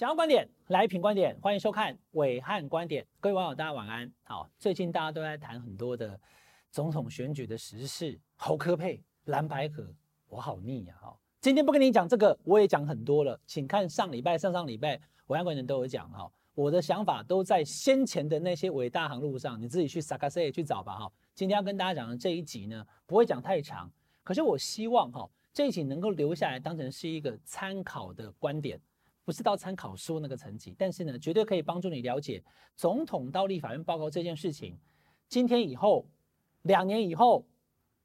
[0.00, 3.06] 想要观点来品观点，欢迎收看伟汉观点。
[3.20, 4.10] 各位网友，大家晚安。
[4.22, 6.18] 好，最近大家都在谈很多的
[6.70, 9.86] 总统选举的时事，侯科佩、蓝白合，
[10.30, 10.94] 我好腻呀！
[11.02, 16.32] 哈，今天不跟你讲这个，我也讲很多了，请看上礼拜、上上礼拜暐瀚观点都有讲哈。
[16.54, 21.12] 我的想法都在先前的那些伟大航路上，你自己去萨卡塞去找吧哈。
[21.34, 23.92] 今天要跟大家讲的这一集呢，不会讲太长，
[24.22, 28.80] 可是我希望哈这一集能够留下来，当成是一个参考的观点。
[29.30, 32.42] 不是到参考书那个层级，但是呢，绝对可以帮助你了解
[32.74, 34.76] 总统到立法院报告这件事情。
[35.28, 36.04] 今天以后、
[36.62, 37.46] 两年以后、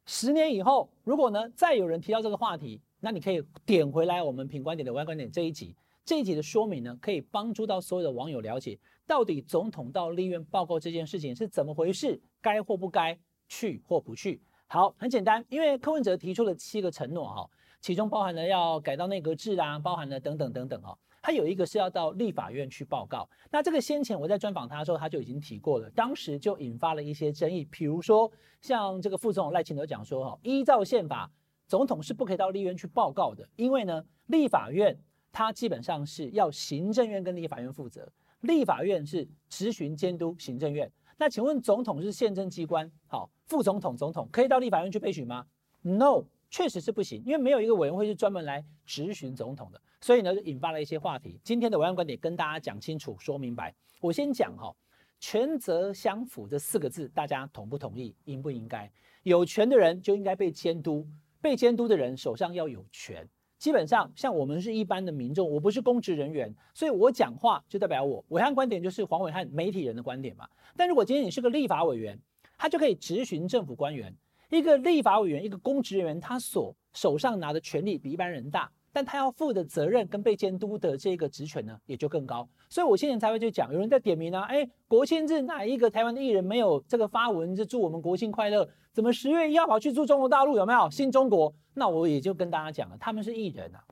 [0.05, 5.75] 十年以后，如果呢再有人提到这个话题，那你可以点回来我们品观点的歪观点这一集。
[6.03, 13.17] 这一集的说明呢，可以帮助到所有的网友了解到底总统到立院报告这件事情是怎么回事，该或不该
[13.47, 14.39] 去或不去。
[14.67, 17.49] 好，很简单，因为柯文哲提出了七个承诺哈，
[17.81, 20.95] 其中包含了要改到内阁制啊，包含了等等等等哦。
[21.25, 28.31] 他有一个是要到立法院去报告，那这个先前我在专访他的时候，他就已经提过了，当时就引发了一些争议，比如说
[28.61, 31.27] 像这个副总统赖清德讲说，哈，依照宪法，
[31.67, 34.95] 总统是不可以到立院去报告的，因为呢，立法院
[35.31, 38.07] 他基本上是要行政院跟立法院负责，
[38.41, 45.47] 立法院是执行监督行政院，那请问总统是宪政机关，好，副总统总统可以到立法院去备询吗
[45.81, 46.25] ？No。
[46.47, 51.39] 确实是不行，因为没有一个委员会是专门来质询总统的，所以呢就引发了一些话题。
[51.43, 53.73] 今天的暐瀚观点跟大家讲清楚、说明白。
[53.99, 54.71] 我先讲哈，
[55.19, 58.15] 权责相符这四个字，大家同不同意？
[58.25, 58.87] 应不应该？
[59.23, 61.07] 有权的人就应该被监督，
[61.41, 63.27] 被监督的人手上要有权。
[63.57, 68.23] 基本上，像我们是一般的民众，我不是公职人员，所以我讲话就代表我。
[68.29, 70.47] 暐瀚观点就是黄伟汉媒体人的观点嘛。
[70.77, 72.15] 但如果今天你是个立法委员，
[72.59, 74.15] 他就可以质询政府官员。
[74.51, 82.47] 一个立法委员，一个公职人员，他所手上拿的权力比一般人大，但他要负的责任跟被监督的这个职权呢，也就更高。
[82.69, 88.65] 所以我现在才会去讲，有人在点名啊，哎，国庆日哪一个台湾的艺人没有这个发文，就祝我们国庆快乐？
[88.93, 90.55] 怎么十月一号跑去祝中国大陆？
[90.55, 91.53] 有没有新中国？
[91.73, 93.83] 那我也就跟大家讲了，他们是艺人啊，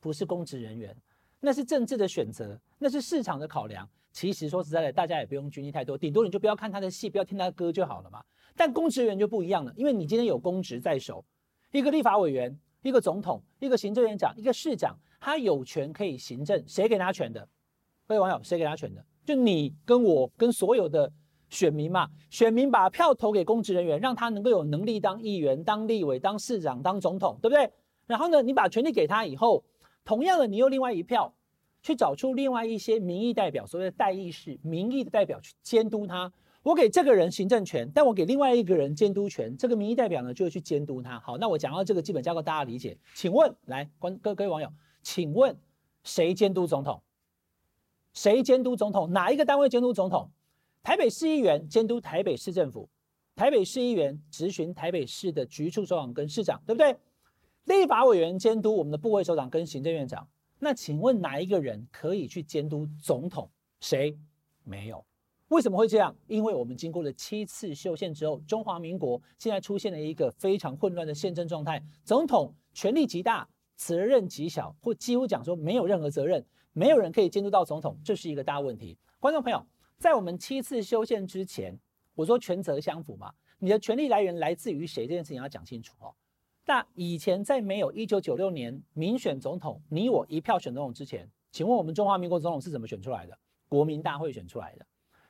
[0.00, 0.94] 不是公职人员，
[1.40, 3.88] 那是政治的选择，那是市场的考量。
[4.12, 8.22] 其实说实在的，大家也不用拘泥太多，顶多你就不要看他的戏，不要听他的歌就好了嘛。
[8.54, 11.24] 但公职员就不一样了，因为你今天有公职在手，
[11.72, 16.62] 一个立法委员、一个总统、一个行政院长、一个市长，他有权可以行政。
[16.68, 17.40] 谁给他权的？
[18.06, 19.02] 各位网友，谁给他权的？
[19.24, 21.10] 就你跟我跟所有的
[21.48, 22.06] 选民嘛。
[22.28, 27.72] 选民把票投给公职人员，让他能够有能力当议员、当立委、当市长、当总统，对不对？
[28.06, 29.64] 然后呢，你把权力给他以后，
[30.04, 31.34] 同样的，你又另外一票
[31.82, 36.30] 去找出另外一些民意代表，所谓的代议士、民意的代表去监督他。
[36.64, 39.54] 我给这个人行政权，但我给另外一个人监督权。
[39.54, 41.20] 这个民意代表呢，就会去监督他。
[41.20, 42.96] 好，那我讲到这个基本架构，大家理解。
[43.14, 45.54] 请问，来，观各各位网友，请问
[46.04, 47.02] 谁监督总统？
[48.14, 49.12] 谁监督总统？
[49.12, 50.30] 哪一个单位监督总统？
[50.82, 52.88] 台北市议员监督台北市政府，
[53.36, 56.96] 台北市议员质询台北市的局处首长跟市长，对不对？
[57.64, 60.26] 立法委员监督我们的部会首长跟行政院长。
[60.58, 63.50] 那请问哪一个人可以去监督总统？
[63.80, 64.18] 谁？
[64.62, 65.04] 没有。
[65.48, 66.14] 为什么会这样？
[66.26, 71.82] 因为我们经过了七次修宪之后，中华民国现在出现了一个非常混乱的宪政状态。
[72.02, 73.46] 总统权力极大，
[73.76, 78.96] 责任极小，或几乎讲说没有任何责任，没有人可以监督到总统，这是一个大问题。
[79.20, 79.64] 观众朋友，
[79.98, 81.78] 在我们七次修宪之前，
[82.14, 85.06] 我说权责相符嘛，你的权力来源来自于谁？
[85.06, 86.14] 这件事情要讲清楚哦。
[86.66, 93.38] 那以前在没有一九九六年民选总统，你我一票选总统之前，请问我们中华民国总统是怎么选出来的？
[93.68, 94.86] 国民大会选出来的。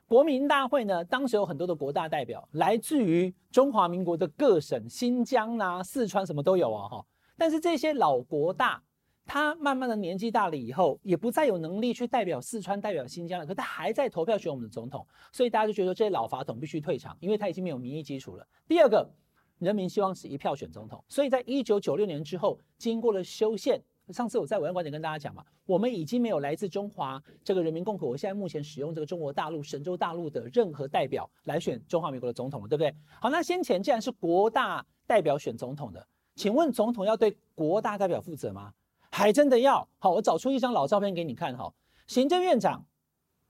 [0.07, 7.07] 国民大会呢，当时有很多的国大代表，来自于中华民国的各省，新疆啊、四川什么都有啊，哈。
[7.39, 8.83] 但是这些老国大，
[9.25, 13.47] 他慢慢的年纪大了以后，也不再有能力去代表四川、代表新疆了。
[13.47, 18.47] 可他还在投票选我们的总统，所以大家就觉得这些老法统必须退场，因为他已经没有民意基础了。
[18.69, 19.11] 第二个，
[19.59, 23.83] 人民希望是一票选总统，所以在一九九六年之后，经过了修宪。
[24.13, 32.95] 上次我在委员观点跟大家讲嘛，我们已经没有来自中华这个人民共和国，现在目前使用这个中国大陆神州大陆的任何代表来选中华民国的总统了，对不对？
[33.19, 38.75] 好，那先前既然是国大代表选总统的，请问总统要对国大代表负责吗？
[39.11, 39.89] 还真的要。
[39.99, 41.73] 好，我找出一张老照片给你看哈，
[42.07, 42.85] 行政院长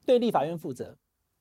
[0.07, 0.97] 对立法院负责，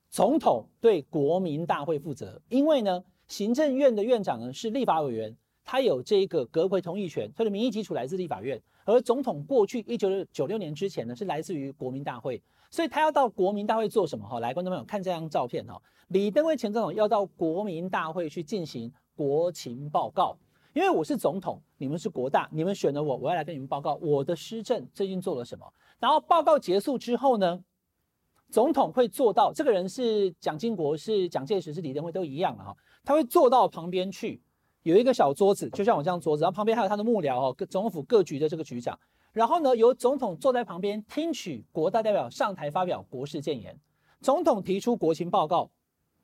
[0.09, 5.37] 总统对国民大会负责，因为呢，行政院的院长呢是立法委员。
[5.65, 14.27] 他有这个阁揆同意权，他的民意基础来自立法院，而总统过去一九九六年之前呢，是来自于国民大会，所以他要到国民大会做什么？
[14.27, 20.37] 哈，来，观众朋友看这张照片哈，李登辉前总统要到国民大会去进行国情报告，
[20.73, 25.65] 因为我是总统，你们是国大，你们选了我，我要来跟你们报告我的施政最近做了什么。
[25.99, 27.63] 然后报告结束之后呢，
[28.49, 34.41] 总统会坐到，这个人是蒋经国，是蒋介石，是李登辉都一样的哈，他会坐到旁边去，
[34.83, 38.97] 有一个小桌子，就像我这样桌子，然后旁边还有他的幕僚哦，各总统府各局的这个局长，
[39.31, 43.77] 然后呢，由总统坐在旁边听取国大代表上台发表国事谏言，
[44.21, 45.71] 总统提出国情报告，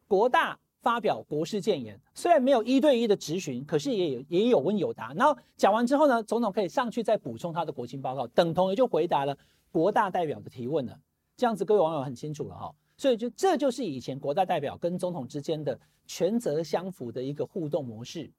[0.08, 0.60] 国大。
[0.82, 5.14] 发表国事谏言，虽然没有一对一的质询，可是也有也有问有答。
[5.14, 9.38] 然后讲完之后呢，总统可以上去再补充他的国情报告，等同于就回答了
[9.74, 10.98] 国大代表的提问了。
[11.36, 12.74] 这样子各位网友很清楚了哈。
[12.96, 15.78] 所以就这就是以前国大代表跟总统之间的
[16.08, 18.32] 权责相符的一个互动模式。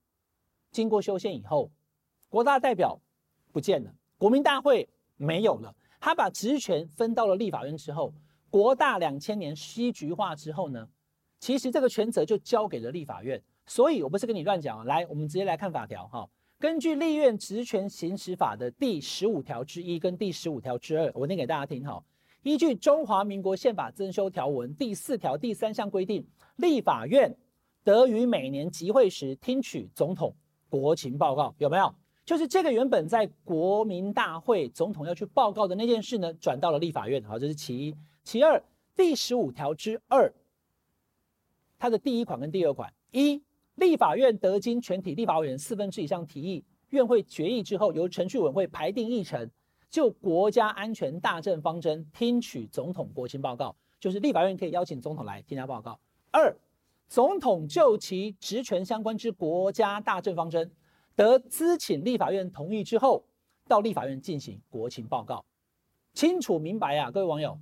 [0.71, 1.71] 经过修宪以后，
[2.29, 3.01] 国大代表
[3.53, 8.13] 不见了，国民大会没有了，他把职权分到了立法院之后，
[8.51, 10.89] 国大两千年西局化之后呢，
[11.39, 14.85] 其实这个权责就交给了立法院，所以我不是跟你乱讲啊。
[14.85, 16.29] 来，我们直接来看法条哈。
[16.59, 22.03] 根据《立院职权行使法》的第十五条之一跟第十五条之二，我念给大家听哈。
[22.43, 26.27] 依据《中华民国宪法》增修条文第四条第三项规定，
[26.57, 27.35] 立法院
[27.83, 30.35] 得于每年集会时听取总统
[30.71, 31.95] 国情报告，有没有？
[32.25, 37.23] 就是这个原本在国民大会总统要去报告的那件事呢，转到了立法院。
[37.25, 37.95] 好，这是其一。
[38.23, 38.63] 其二，
[38.95, 40.33] 第十五条之二。
[41.77, 43.43] 它的第一款跟第二款，一，
[43.77, 49.51] 立法院得经全体立法委员四分之以上提议，院会决议之后，由程序委员会排定议程，
[49.89, 55.99] 就国家安全大政方针听取总统国情报告，就是立法院可以邀请总统来听他报告。
[56.31, 56.55] 二，
[57.11, 60.71] 总统就其职权相关之国家大政方针，
[61.17, 63.25] 得咨请立法院同意之后，
[63.67, 65.45] 到立法院进行国情报告。
[66.15, 67.59] 清楚明白啊，各位网友，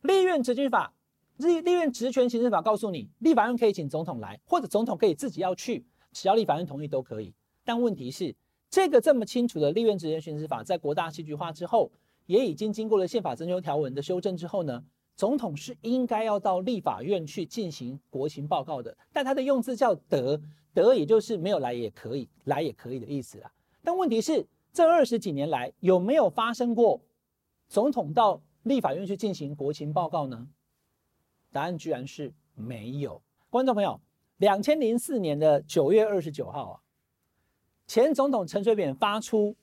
[0.00, 0.94] 立院职权法。
[1.36, 7.34] 立立院职权行使法告诉你，立法院可以请总统来，或者总统可以自己要去，只要立法院同意都可以。
[7.66, 8.34] 但问题是，
[8.70, 11.92] 这个这么清楚的立院职权行使法，在国大戏剧化之后，
[12.24, 14.82] 也已经经过了宪法增修条文的修正之后呢，
[15.18, 18.96] 总统是应该要到立法院去进行国情报告的。
[19.12, 20.40] 但他的用字叫得，
[20.72, 23.52] 得也就是没有来也可以，来也可以的意思啦。
[23.82, 27.00] 但问题是，这二十几年来有没有发生过
[27.68, 30.46] 总统到立法院去进行国情报告呢？
[31.50, 33.20] 答案居然是没有。
[33.50, 34.00] 观众朋友，
[34.36, 36.74] 两千零四年的九月二十九号啊，
[37.88, 39.56] 前总统陈水扁发出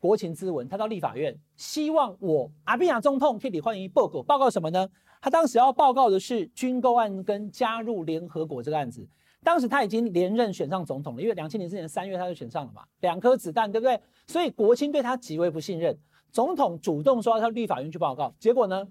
[0.00, 4.22] 国情咨文，他到立法院，希望我阿扁亚总统可以欢迎报告。
[4.22, 4.88] 报告什么呢？
[5.20, 9.06] 他当时要报告的是军购案跟加入联合国这个案子。
[9.42, 14.00] 当时他已经连任选上总统了，因为两千零四年三月他就选上了嘛，两颗子弹，对不对？
[14.26, 15.96] 所以国青对他极为不信任。
[16.30, 18.86] 总统主动说要到立法院去报告，结果呢？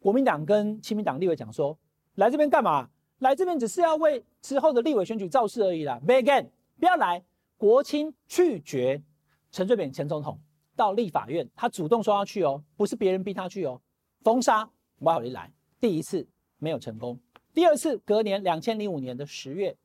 [0.00, 1.76] 国民党跟亲民党立委讲说，
[2.16, 2.88] 来这边干嘛？
[3.18, 6.00] 来这边只是要为之后的立委选举造势而已啦。
[6.06, 6.48] Begin，
[6.80, 7.22] 不要来。
[7.56, 9.02] 国青拒绝
[9.50, 10.38] 陈水扁前总统
[10.78, 13.80] 到立法院，他主动说要去哦，不是别人逼他去哦。
[14.22, 14.70] 封杀，
[15.00, 15.52] 我好利来。
[15.80, 16.24] 第一次
[16.58, 17.18] 没有成功，
[17.52, 19.76] 第二次隔年两千零五年的十月，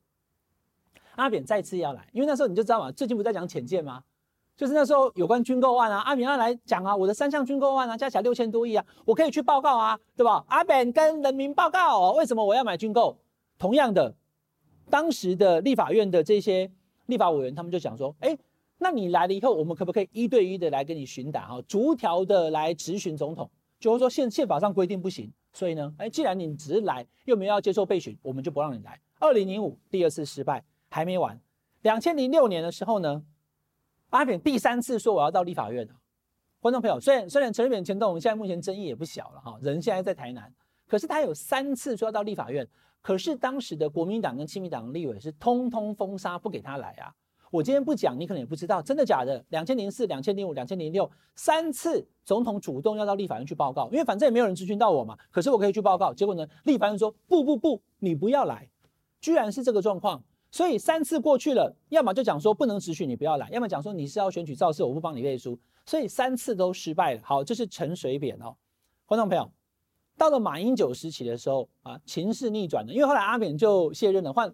[1.15, 4.03] 阿扁再次要来，因为那时候你就知道嘛，最近不在讲浅见吗？
[4.55, 10.45] 就是那时候有关军购案啊，阿扁要来讲啊，我的三项军购案啊，加起来六千多亿啊，我可以去报告啊，对吧？
[10.47, 13.17] 阿扁跟人民报告哦，为什么我要买军购？
[13.57, 14.13] 同样的，
[14.91, 16.71] 当时的立法院的这些
[17.07, 18.37] 立法委员，他们就讲说，哎，
[18.83, 23.49] 那你来了以后，我们可不可以一对一的来跟你询答哈，逐条的来质询总统？
[23.79, 28.99] 就是说宪宪法上规定不行，所以呢，哎，既然你只是来，又没有要接受备询，我们就不让你来。
[29.19, 31.39] 二零零五第二次失败还没完，
[31.81, 33.23] 两千零六年的时候呢？
[34.09, 35.87] 阿扁第三次说我要到立法院，
[36.59, 40.53] 观众朋友，虽然虽然陈水扁前动，现在目前争议也不小了哈，人现在在台南，
[40.87, 42.67] 可是他有三次说要到立法院，
[43.01, 47.13] 可是当时的国民党跟亲民党的立委是通通封杀，不给他来啊。
[47.53, 49.45] 我今天不讲，你可能也不知道，真的假的？
[49.49, 56.11] 两千零四、两千零五、两千零六三次总统主动要到立法院去报告，因为反正也没有人咨询到我嘛，可是我可以去报告。
[56.11, 58.67] 结果呢，立法院说不不不，你不要来，
[59.21, 60.23] 居然是这个状况。
[60.49, 65.59] 所以三次过去了，要么就讲说不能质询，你不要来；要么讲说你是要选举造势，我不帮你背书。
[65.85, 67.21] 所以三次都失败了。
[67.23, 68.55] 好，这是陈水扁哦，
[69.05, 69.47] 观众朋友，
[70.17, 74.51] 到了马英九时期的时候啊，情势逆转了，因为后来阿扁就卸任了，换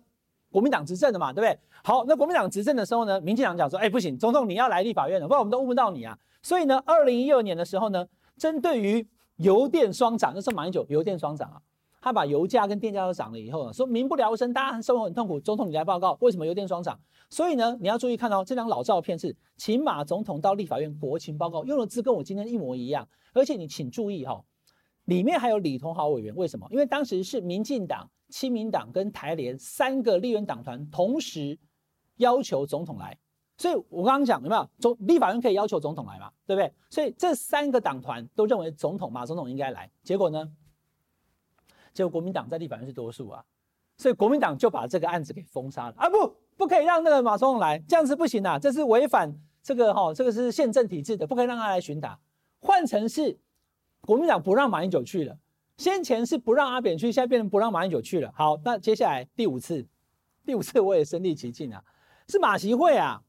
[0.52, 1.60] 国民党执政的嘛，对不对？
[1.84, 6.18] 好，那国民党执政的时候呢，民进党讲说，哎，不行，总统你要来立法院了，不然我们都问不到你啊。
[6.42, 11.62] 所以呢，二零一二年的时候呢，针对于油电双涨，那是马英九油电双涨啊。
[12.02, 15.38] 他把油价跟电价都涨了以后呢，说民不聊生，大家生活很痛苦。
[15.40, 16.98] 总统，你来报告为什么油电双涨？
[17.30, 23.08] 所以呢，你要注意看哦，这张老照片是请马总统到立法院国情报告，用的字跟我今天一模一样。
[23.34, 24.44] 而且你请注意哈、哦，
[25.10, 26.66] 里面还有李同豪委员，为什么？
[26.72, 31.58] 因为当时是民进党、亲民党跟台联三个立院党团同时
[32.18, 33.18] 要求总统来，
[33.58, 36.32] 所以我刚刚讲有没有总立法院可以要求总统来嘛？
[36.46, 36.72] 对不对？
[36.90, 40.50] 所以这三个党团都认为总统马总统应该来，结果呢？
[41.92, 43.44] 结果国民党在立法院是多数啊，
[43.98, 46.08] 所以国民党就把这个案子给封杀了啊！
[46.08, 52.18] 不，不可以让那个马总统来，这样子不行啊，这是违反这个哈、这个是宪政体制的，不可以让他来询答。
[52.62, 53.38] 换成是
[54.10, 55.38] 国民党不让马英九去了，
[55.78, 58.34] 先前是不让阿扁去，现在变成不让马英九去了。
[58.36, 59.86] 好，那接下来第五次，
[60.44, 61.80] 第五次我也身历其境啊，
[62.28, 63.22] 是马习会啊，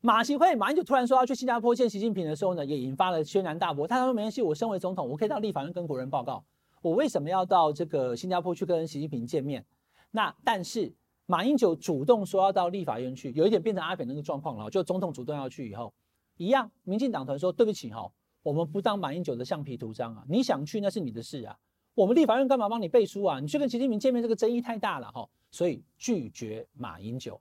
[0.00, 3.88] 马习会马英九突然说要去新加坡见习近平的时候呢，也引发了轩然大波。
[3.88, 6.44] 他说没关系，我身为总统，我可以到立法院跟国人报告。
[6.80, 9.66] 我为什么要到这个新加坡去跟习近平见面？
[10.12, 10.94] 那但是
[11.26, 14.70] 马英九主动说要到立法院去，有一点变成阿扁那个状况了。
[14.70, 15.92] 就总统主动要去以后，
[16.36, 18.08] 一样，民进党团说对不起哈，
[18.42, 21.58] 我们不当马英九的橡皮图章啊，你想去那是你的事啊，
[21.94, 23.38] 我们立法院干嘛帮你背书啊？
[23.38, 27.40] 你去跟习近平见面，这个争议太大了哈，所以拒绝马英九，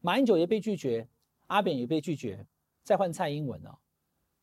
[0.00, 1.06] 马英九也被拒绝，
[1.48, 2.46] 阿扁也被拒绝，
[2.82, 3.76] 再换蔡英文哦。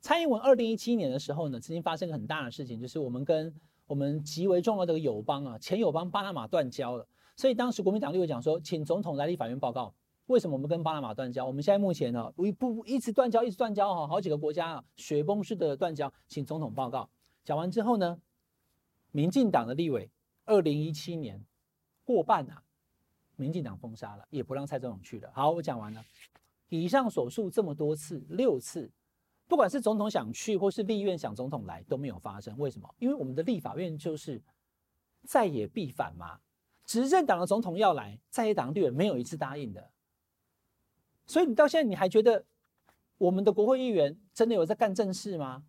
[0.02, 3.52] 蔡英文二零一七年的时候呢，曾经发生个很大的事情，就是我们跟
[3.88, 9.92] 我们极为重要的友邦啊，前友邦巴拿马断交了，所以当时国民党立委讲说，请总统来立法院报告，
[10.28, 11.46] 为什么我们跟巴拿马断交？
[11.46, 17.08] 我们现在目前呢，一不一直断交，一直断交哈，好几个国家啊，雪崩式的断交，请总统报告。
[17.44, 18.20] 讲完之后呢，
[19.12, 20.10] 民进党的立委
[20.46, 21.44] 二零一七年
[22.04, 22.64] 过半啊，
[23.36, 25.30] 民进党封杀了，也不让蔡总统去了。
[25.32, 26.04] 好，我讲完了，
[26.70, 28.90] 以上所述这么多次，六次。
[29.48, 32.58] 不管是总统想去，或是立院想总统来，都没有发生。
[32.58, 32.96] 为什么？
[32.98, 34.42] 因为我们的立法院就是
[35.24, 36.40] 在野必反嘛。
[36.84, 39.92] 执政党的总统要来，在野党立委没有一次答应的。
[41.26, 42.44] 所以你到现在你还觉得
[43.18, 45.64] 我们的国会议员真的有在干正事吗？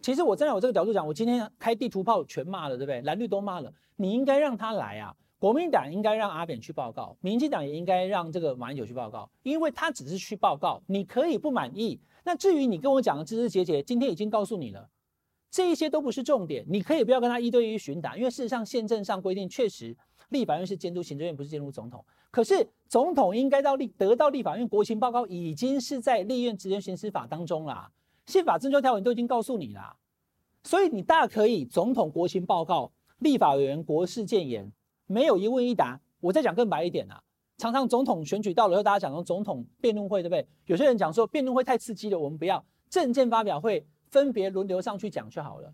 [0.00, 3.00] 其实我站在我这个角度讲，我今天开地图炮全骂了，对不对？
[3.02, 5.14] 蓝绿都骂了，你应该让他来啊。
[5.38, 12.00] 国民党应该让阿扁去报告，民进党也应该让这个马英九去报告，因为他只是去报告，你可以不满意。
[12.24, 14.88] 那至于你跟我讲的枝枝节节，今天已经告诉你了，
[15.50, 19.94] 这一些都不是重点，你可以不要跟他一对一询答，因为事实上宪政上规定，确实
[20.28, 22.04] 立法院是监督行政院，不是监督总统。
[22.30, 27.90] 可是总统应该到立得到立法院国情报告，已经是在立院职权行使法当中啦，
[28.26, 29.96] 宪法增修条文都已经告诉你啦，
[30.64, 34.70] 所以你大可以总统国情报告，立法委员国事建言，
[35.06, 36.00] 没有一问一答。
[36.20, 37.22] 我再讲更白一点啊。
[37.58, 40.46] 常常总统选举到了，大家讲说总统辩论会，对不对？
[40.66, 45.72] 有些人讲说辩论会太刺激了，我们不要政见发表会，分别轮流上去讲就好了，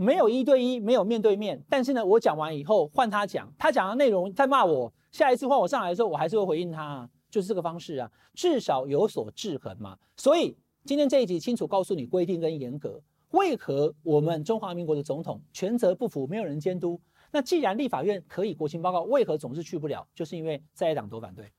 [0.00, 1.60] 没有一对一，没有面对面。
[1.68, 9.98] 但是呢，我讲完以后换他讲，他讲的内容再骂我，下一次换我上来的时候，我还是会回应他，就是这个方式啊，至少有所制衡嘛。
[10.16, 13.02] 所以今天这一集清楚告诉你规定跟严格，
[13.32, 17.00] 为何我们中华民国的总统权责不符，没有人监督。
[17.32, 20.06] 那既然立法院可以国情报告，为何总是去不了？
[20.14, 21.50] 就是因为在野党都反对。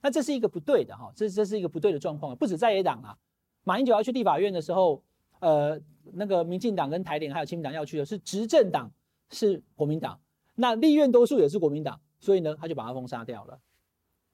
[0.00, 2.36] 那这是一个不对的哈，这这是一个不对的状况。
[2.36, 3.18] 不止在野党啊，
[3.64, 5.02] 马英九要去立法院的时候，
[5.42, 5.76] 呃，
[6.12, 8.88] 那个民进党跟台联还有亲民党要去的是执政党，
[9.30, 10.20] 是国民党。
[10.54, 13.60] 那立院多数也是国民党，所以呢，他就把他封杀掉了。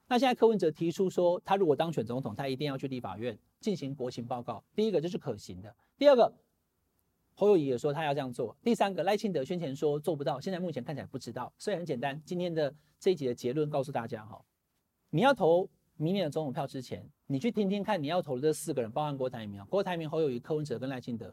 [0.07, 4.63] 那现在柯文哲提出说，他如果当选总统，他一定要去立法院进行国情报告。
[4.75, 6.31] 第一个这是可行的，第二个。
[7.33, 8.55] 侯友宜也说他要这样做。
[8.61, 11.51] 第三个，赖清德先前说做不到，现在目前看起来不知道。
[11.57, 14.43] 所以很简单，今天的这一集的结论告诉大家哈，
[15.09, 21.31] 你要投明年的总统票之前，你去听听看你要投的这四个人，包含郭台铭、郭台铭、侯友宜、柯文哲跟赖清德，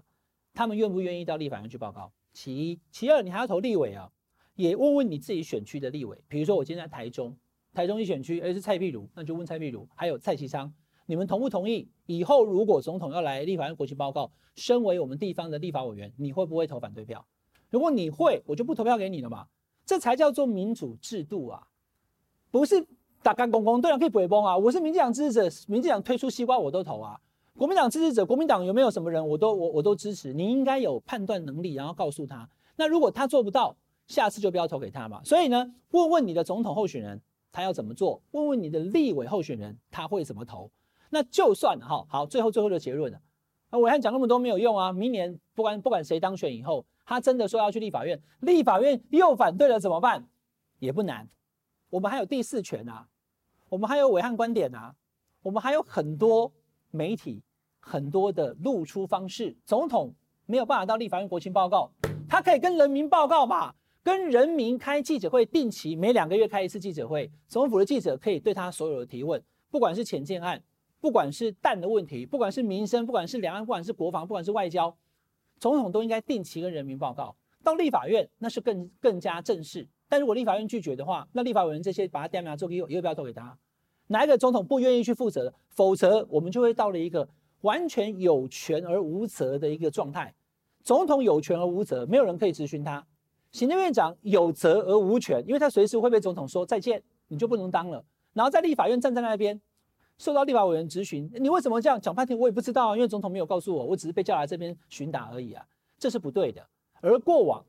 [0.53, 2.13] 他们愿不愿意到立法院去报告？
[2.35, 4.13] 其一，其二，你还要投立委啊，
[4.57, 6.23] 也问问你自己选区的立委。
[6.29, 7.35] 比如说我今天在台中，
[7.73, 10.71] 台中一选区，诶是蔡壁如，那就问蔡壁如，还有蔡其昌。
[11.07, 11.89] 你们同不同意？
[12.05, 17.27] 以后如果总统要来立法院国情报告，身为我们地方的立法委员，你会不会投反对票？
[17.71, 19.47] 如果你会，我就不投票给你了嘛。
[19.87, 21.69] 这才叫做民主制度啊，
[22.51, 22.87] 不是
[23.27, 24.57] 打干公公对啊，可以不会崩啊。
[24.57, 27.21] 我是民进党支持者，民进党推出西瓜我都投啊。
[27.57, 30.33] 国民党支持者，国民党有没有什么人我都我我都支持。
[30.33, 32.49] 你应该有判断能力，然后告诉他。
[32.77, 35.21] 那如果他做不到，下次就不要投给他嘛。
[35.25, 40.71] 所以呢，问问你的总统候选人他要怎么做，问问你的立委候选人他会怎么投。
[41.11, 43.19] 那就算哈好，最后最后的结论了。
[43.73, 44.93] 那暐瀚讲那么多没有用啊！
[44.93, 50.29] 明年不管不管谁当选以后，他真的说要去立法院，立法院又反对了怎么办？
[50.79, 51.29] 也不难，
[51.91, 53.09] 我们还有第四权啊，
[53.69, 54.95] 我们还有伟汉观点啊，
[55.43, 56.53] 我们还有很多
[56.91, 57.43] 媒体
[57.81, 59.57] 很多的露出方式。
[59.65, 60.15] 总统
[60.47, 61.91] 没有办法到立法院国情报告，
[62.29, 70.63] 他可以跟人民报告嘛，跟人民开记者会，定期每两个月开一次记者会，总统府的记者可以对他所有的提问，不管是浅见案。
[70.99, 74.93] 不管是蛋的问题，不管是民生，不管是两岸，不管是国防，不管是外交，
[75.61, 77.37] 总统都应该定期跟人民报告。
[77.63, 79.87] 到立法院那是更更加正式。
[80.09, 83.57] 但如果立法院拒绝的话，那立法委员这些把他点名做给，又又不要投给他。
[84.09, 85.53] 哪一个总统不愿意去负责？
[85.69, 87.29] 否则我们就会到了一个
[87.63, 90.33] 完全有权而无责的一个状态。
[90.83, 93.05] 总统有权而无责，没有人可以质询他；
[93.51, 98.05] 行政院长有责而无权，因为他随时会被总统说再见，你就不能当了。
[98.33, 99.61] 然后在立法院站在那边，
[100.19, 102.39] 受到立法委员质询，你为什么这样讲半天？
[102.39, 105.67] 我也不知道，因为总统没有告诉我，我只是被叫来这边询答而已啊，
[105.99, 106.65] 这是不对的。
[107.01, 107.65] 而过往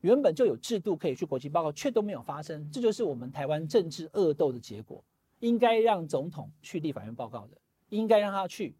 [0.00, 5.02] 原本就有制度可以去国际报告，却都没有发生，这就是我们台湾政治恶斗的结果。
[5.40, 7.56] 应该让总统去立法院报告的，
[7.90, 8.74] 应该让他去，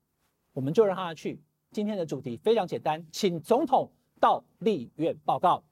[0.53, 1.41] 我们就让他去。
[1.71, 5.63] 今天的主题非常简单，请总统到立院报告。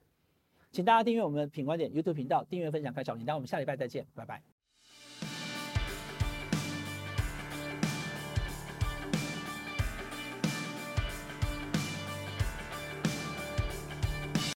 [0.70, 3.34] 请大家订阅我们品观点 YouTube 频道，订阅分享开小铃铛。
[3.34, 4.55] 我们下礼拜再见，拜拜。